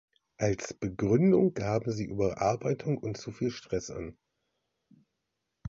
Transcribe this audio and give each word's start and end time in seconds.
Als 0.39 0.73
Begründung 0.73 1.53
gaben 1.53 1.91
sie 1.91 2.05
Überarbeitung 2.05 2.97
und 2.97 3.17
zu 3.17 3.31
viel 3.31 3.51
Stress 3.51 3.91
an. 3.91 4.17